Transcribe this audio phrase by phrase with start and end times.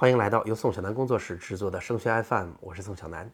[0.00, 3.30] 欢迎来到由宋小南工作室制作的升学 FM，我是宋小南。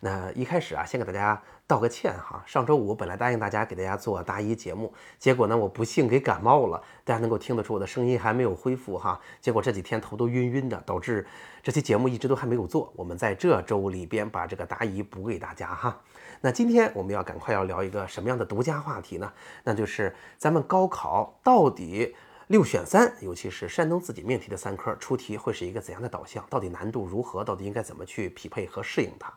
[0.00, 2.42] 那一开始啊，先给大家道个歉哈。
[2.44, 6.82] 上周五本来答应大家给大家做答疑节目，结果呢，我不幸给感冒了。
[7.04, 9.20] 大家能够听得出我的声音还没有恢复哈。
[9.40, 11.24] 结果这几天头都晕晕的，导致
[11.62, 12.92] 这期节目一直都还没有做。
[12.96, 15.96] 我们在这周里边把这个答疑补给大家哈。
[16.40, 19.32] 那今天我们要赶快要聊一个什么样的独家话题呢？
[19.62, 22.16] 那就是咱们高考到底。
[22.50, 26.44] 六选三，尤其是山东自己命题的三科出题会是一个怎样的导向？
[26.50, 27.44] 到底难度如何？
[27.44, 29.32] 到底应该怎么去匹配和适应它？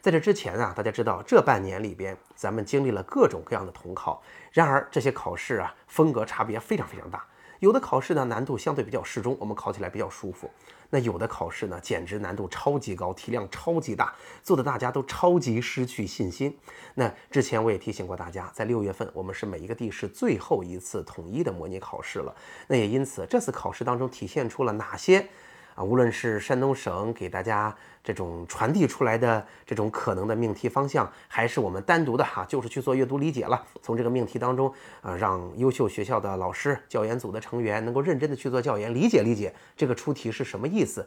[0.00, 7.26] 在这之前啊，大家知道这半年里边，咱们经历了各种各样的统考，然而这些考试啊，风格差别非常非常大。
[7.58, 10.50] 有的考试呢难度相对比较适中，我们考起来比较舒服。
[10.90, 16.56] 那有的考试呢简直难度超级高，题量超级大，做的大家都超级失去信心。
[16.94, 22.34] 那之前我也提醒过大家，在六月份我们是每一个地市最后一次统一的模拟考试了。
[22.68, 25.28] 那也因此这次考试当中体现出了哪些？
[25.76, 27.72] 啊，无论是山东省给大家
[28.02, 33.62] 这种传递出来的这种可能的命题方向，还是我们单独的哈，就是去做阅读理解了。
[33.82, 41.06] 从这个命题当中啊，让优秀学校的老师、教研组的成员能够认真的去做教研，理解理解这个出题是什么意思。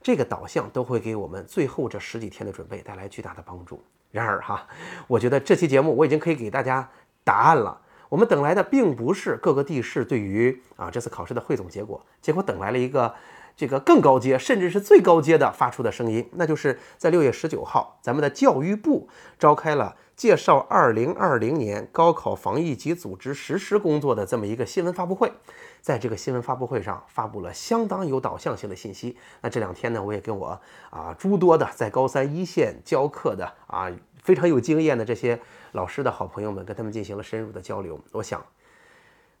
[0.00, 3.82] 这个导向都会给我们最后这十几天的准备带来巨大的帮助。
[4.12, 4.64] 然而哈，
[5.08, 6.88] 我觉得这期节目我已经可以给大家
[7.24, 7.80] 答案了。
[8.08, 13.12] 我们等来的并不是各个地市对于啊这次考试的汇总结果，结果等来了一个。
[13.56, 25.32] 这个更高阶，甚至是最高阶的发出的声音，那就是在六月十九号，咱们的教育部召开了介绍二零二零年高考防疫及组织实施工作的这么一个新闻发布会。
[25.80, 29.16] 在这个新闻发布会上，发布了相当有导向性的信息。
[29.42, 35.38] 那这两天呢，我也跟我啊诸多的在高三一线教课的啊非常有经验的这些
[35.72, 38.00] 老师的好朋友们，跟他们进行了深入的交流。
[38.12, 38.42] 我想，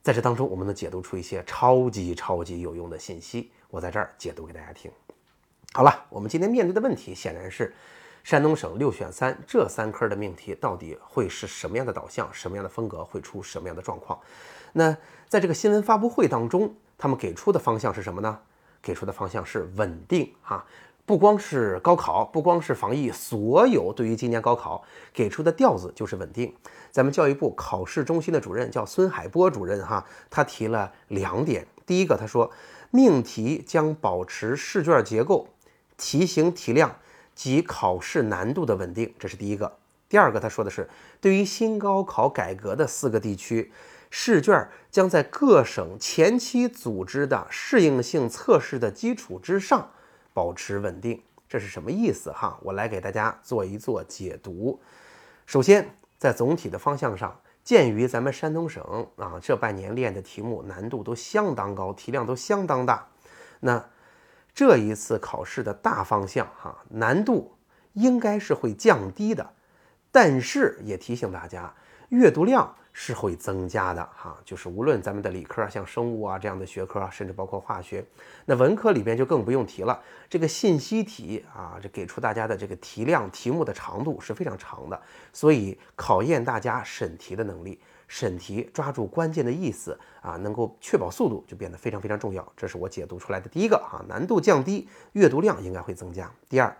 [0.04, 3.50] 在这当中，我们能解读出一些超级超级有用的信息。
[3.70, 4.90] 我在这儿解读给大家听。
[5.72, 7.74] 好了，我们今天面对的问题显然是
[8.22, 14.20] 山东省六选三这三科的命题到底会是什么样的导向，什么样的风格，会出什么样的状况？
[14.74, 14.94] 那
[15.26, 18.38] 在这个新闻发布会当中，他们给出的方向是什么呢？
[18.82, 20.66] 给出的方向是稳定哈，
[21.06, 24.82] 不光是高考，不光是防疫，所有对于今年高考
[25.12, 26.54] 给出的调子就是稳定。
[26.90, 32.50] 咱们教育部考试中心的主任叫孙海波主任哈，他提了两点，第一个他说。
[32.90, 35.48] 命题将保持试卷结构、
[35.96, 36.94] 题型题量
[37.34, 39.76] 及考试难度的稳定，这是第一个。
[40.08, 40.88] 第二个，他说的是，
[41.20, 43.72] 对于新高考改革的四个地区，
[44.10, 49.90] 试卷将在各省前期组织的适应性测试的基础之上
[50.34, 51.22] 保持稳定。
[51.48, 52.30] 这是什么意思？
[52.30, 54.78] 哈，我来给大家做一做解读。
[55.46, 57.40] 首先，在总体的方向上。
[57.62, 63.08] 鉴于咱们山东省啊这半年练的题目难度都相当高，题量都相当大，
[63.60, 63.88] 那
[64.54, 67.54] 这一次考试的大方向哈难度
[67.94, 69.54] 应该是会降低的，
[70.12, 71.72] 但是也提醒大家
[72.10, 72.76] 阅读量。
[72.96, 78.02] 是会增加的哈，就是无论咱们的理科，像生物啊这样的学科啊，甚至包括化学，
[78.46, 80.00] 那文科里边就更不用提了。
[80.30, 85.02] 这个信息题啊，这给出大家的这个题量、题目的长度是非常长的，
[85.32, 92.46] 所以考验大家审题的能力，审题抓住关键的意思啊，能够确保速度就变得非常非常重要。
[92.56, 96.30] 这是我解读出来的第一个哈，难度降低，阅读量应该会增加。
[96.48, 96.74] 第二。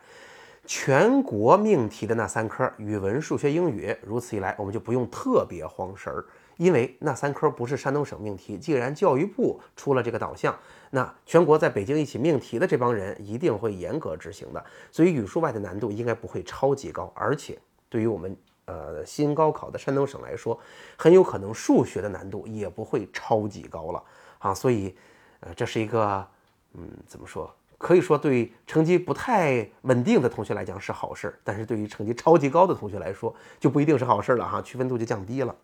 [0.67, 6.25] 全国命题的那三科，语文、数学、英语，如此一来，我们就不用特别慌神儿，
[6.57, 8.57] 因为那三科不是山东省命题。
[8.57, 10.57] 既然教育部出了这个导向，
[10.91, 14.65] 那全国在北京一起命题的这帮人一定会严格执行的。
[14.91, 17.59] 所以语数外的难度应该不会超级高，而且
[17.91, 20.59] 对于我们呃新高考的山东省来说，
[20.97, 24.03] 很有可能数学的难度也不会超级高了
[24.39, 24.55] 啊。
[24.55, 24.97] 所以，
[25.41, 26.27] 呃，这是一个
[26.73, 27.55] 嗯，怎么说？
[27.85, 35.55] 可以说，对成绩不太稳定的同学来讲是好事，但是对于成绩超级高的同学来说就不一定是好事了哈，区分度就降低了。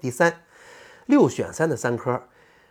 [0.00, 0.40] 第三，
[1.06, 2.20] 六选三的三科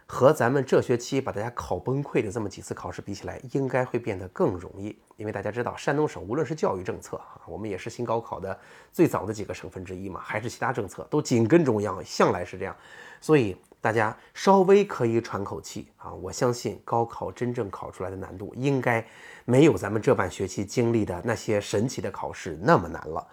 [0.06, 8.60] 和咱们这学期把大家考崩溃的这么几次考试比起来，应该会变得更容易，因为大家知道，山东省无论是教育政策啊，我们也是新高考的
[8.92, 12.76] 最早的几个省份之一嘛，还是其他政策都紧跟中央，向来是这样，
[13.22, 13.56] 所以。
[13.80, 16.14] 大家稍微可以喘口气啊！
[16.14, 19.06] 我相信高考真正考出来的难度应该
[19.46, 23.26] 没有咱们这半学期经历的那些神奇的考试那么难了。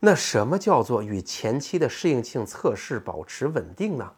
[0.00, 4.12] 那什么叫做与前期的适应性测试保持稳定呢？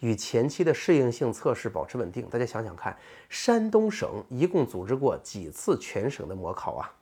[0.00, 2.96] 与前期的适应性测试保持稳定，大家想想看，
[3.28, 6.92] 山东省一共组织过几次全省的模考啊？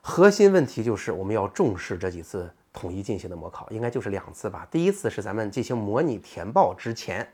[0.00, 2.50] 核心问题就是我们要重视这几次。
[2.78, 4.66] 统一进行的模考应该就是两次吧。
[4.70, 7.26] 第一次是咱们进行模拟填报之前，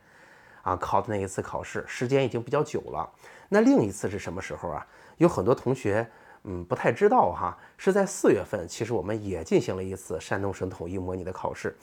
[0.63, 3.09] 啊考的那一次考试，时间已经比较久了。
[3.51, 4.87] 那另一次是什么时候啊？
[5.19, 6.09] 有很多同学。
[6.47, 11.75] 嗯，不太知道哈，是在四月份，其实我们也进行了一次山东省统一模拟的考试。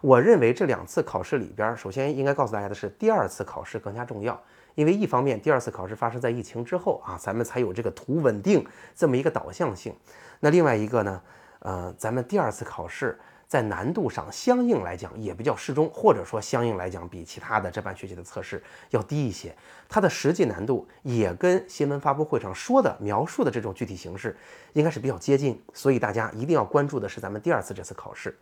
[0.00, 4.40] 我认为这两次考试里边，首先应该告诉大家的是，第二次考试更加重要，
[4.76, 8.64] 因为一方面，第二次考试发生在疫情之后啊，咱们才有这个图稳定
[8.94, 9.92] 这么一个导向性。
[10.38, 11.20] 那另外一个呢，
[11.64, 13.18] 呃，咱们第二次考试。
[13.46, 19.54] 在难度上，相应来讲也比较适中，或者说相应来讲比其他的这半学期的测试要低一些。
[19.88, 24.36] 它的实际难度也跟新闻发布会上说的描述的这种具体形式
[24.72, 28.36] 应该是比较接近，所以大家一定要关注的是咱们第二次这次考试。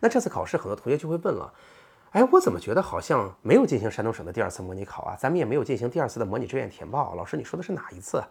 [0.00, 1.52] 那这次考试，很多同学就会问了。
[2.16, 5.14] 哎，我怎么觉得好像没有进行山东省的第二次模拟考啊？
[5.20, 7.14] 咱们也没有进行第二次的模拟志愿填报。
[7.14, 8.24] 老师，你说的是哪一次？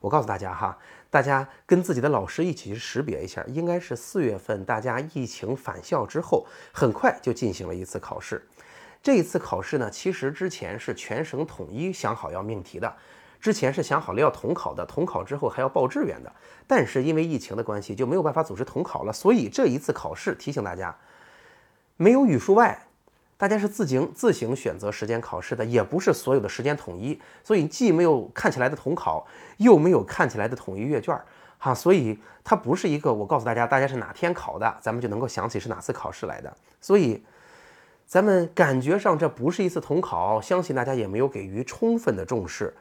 [0.00, 0.76] 我告诉大家哈，
[1.08, 8.44] 大家跟自己的老师一起去识别一下，应该是四月份大家疫情返校之后，很快就进行了一次考试。
[9.00, 12.92] 这一次考试呢，其实之前是全省统一想好要命题的，
[13.40, 16.32] 之前是想好了要统考的，统考之后还要报志愿的。
[16.66, 19.12] 但是因为疫情的关系，就没有办法组织统考了。
[19.12, 20.98] 所以这一次考试提醒大家，
[21.96, 22.86] 没有语数外。
[23.38, 29.26] 大家是自行自行选择时间考试的，也不是所有的时间统一，所以既没有看起来的统考，
[29.56, 31.24] 又没有看起来的统一阅卷儿，
[31.56, 36.54] 哈，所以它不是一个我告诉大家大家是哪天考的，咱们就能够想起是哪次考试来的。
[36.80, 37.24] 所以，
[38.06, 42.74] 咱们感觉上这不是一次统考，相信大家也没有给予充分的重视。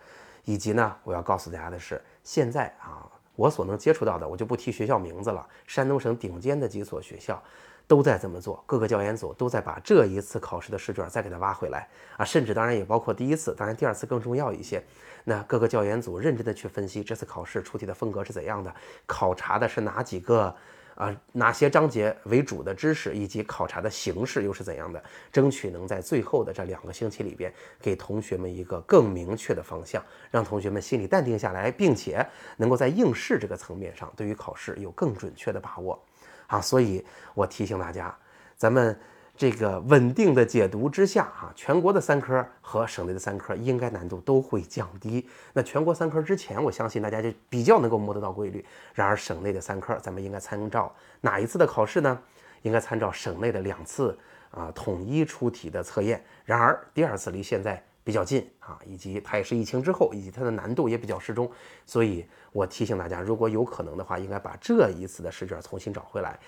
[0.45, 3.06] 以及呢，我要告诉大家的是，现在啊，
[3.36, 7.44] 我所能接触到的，我就不提学校名字了，山东省顶尖的几所学校。
[7.88, 11.88] 都在这么做，各个教研组都在把这一次考试的试卷再给它挖回来
[12.18, 14.84] 啊，甚至当然也包括第一次，当然第二次更重要一些。
[15.24, 18.74] 那各个教研组认真的去分析这次考试出题的风格是怎样的，
[19.06, 20.54] 考察的是哪几个
[20.95, 25.01] 啊哪些章节为主的知识，以及考察的形式又是怎样的，
[25.31, 32.25] 争取能在最后的这两个星期里边给同学们一个更明确的方向，让同学们心里淡定下来，并且
[32.57, 35.98] 能够在应试这个层面上对于考试有更准确的把握。
[36.47, 38.13] 啊，所以我提醒大家，
[38.55, 38.97] 咱们
[39.35, 45.29] 这个稳定的解读之下，哈，全国的三科和省内的三科应该难度都会降低。
[45.53, 48.65] 那全国三科之前，我相信大家就比较能够摸得到规律。
[48.94, 50.91] 然而省内的三科，咱们应该参照
[51.21, 52.19] 哪一次的考试呢？
[52.63, 54.17] 应该参照省内的两次
[54.49, 56.23] 啊统一出题的测验。
[56.44, 57.83] 然而第二次离现在。
[58.07, 61.51] 比较近啊，以及它也是疫情之后，以及它的难度也比较适中，
[61.86, 66.39] 所以我提醒大家，如果有可能的话，应该把这一次的试卷重新找回来。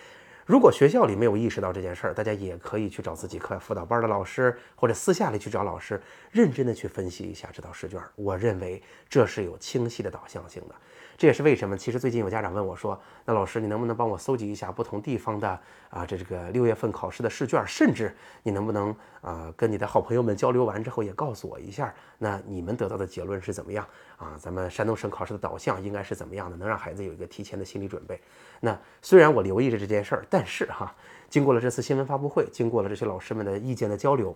[0.46, 6.02] 如果学校里没有意识到这件事儿，大家也可以去找自己课外辅导班的老师，或者私下里去找老师，
[6.32, 8.02] 认真的去分析一下这道试卷。
[8.16, 10.76] 我认为这是有清晰的导向性的。
[11.20, 15.50] 这也是为什么，其实最近有家长问我说：“那老师，你能不能帮我搜集一下不同地方的
[15.90, 17.62] 啊，这这个六月份考试的试卷？
[17.68, 23.86] 甚至你能不能啊，跟你的好朋友们交流完之后，也告诉我一下，那你们得到的结论是怎么样
[24.16, 24.38] 啊？
[24.40, 26.56] 咱们山东省考试的导向应该是怎么样的？
[26.56, 28.18] 能让孩子有一个提前的心理准备。
[28.62, 30.96] 那虽然我留意着这件事儿，但是哈，
[31.28, 34.34] 经过了这次新闻发布会，经过了这些老师们的意见的交流，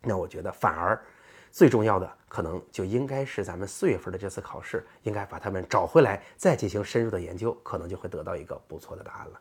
[0.00, 0.96] 那我觉得反而。”
[1.54, 9.40] 最重要的可能就应该是咱们四月份的这次考试，应该把他们找回来，再进行深入的研究，可能就会得到一个不错的答案了。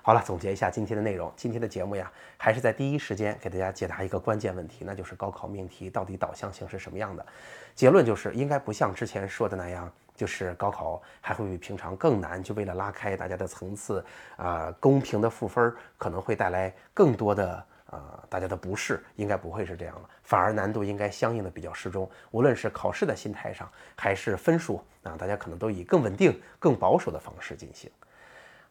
[0.00, 7.26] 好了，总结一下今天的内容，今天的节目呀，还是在第一时间给大家解答一个关键问题，那就是高考命题到底导向性是什么样的？
[7.74, 14.02] 结论就是应该不像之前说的那样，就是高考还会比平常更难，就为了拉开大家的层次，
[14.36, 17.62] 啊，公平的赋分可能会带来更多的。
[17.92, 22.10] 啊，大家的不适应该不会是这样了，反而难度应该相应的比较适中。
[22.30, 27.90] 无论是考试的心态上，还是分数啊，大家可能都以更稳定、更保守的方式进行。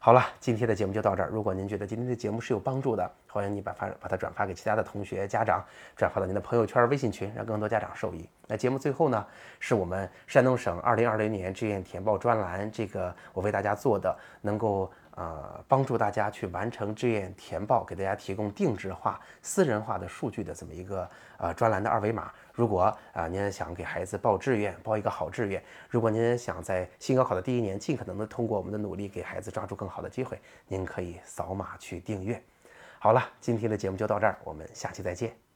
[0.00, 1.28] 好了，今天的节目就到这儿。
[1.30, 5.64] 如果您觉得今天的节目是有帮助的，欢迎你把发把它转发给其他的同学、家长，
[5.94, 8.28] 转发到您的朋友圈、微信群，让更多家长受益。
[8.48, 9.24] 那节目最后呢，
[9.60, 14.90] 是我们山东省二零二零年志愿填报专栏，这个我为大家做的，能够。
[15.14, 22.32] 呃，帮助大家去完成志愿填报，给大家提供定制化、私人化的数据的这么一个呃专栏的二维码。
[22.52, 32.42] 如果啊您想给孩子报志愿，报一个好志愿，如果您想在新高考的第一年尽可能的通过我们的努力给孩子抓住更好的机会，您可以扫码去订阅。
[32.98, 35.51] 好了，今天的节目就到这儿，我们下期再见。